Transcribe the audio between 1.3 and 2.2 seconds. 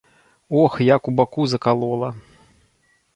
закалола.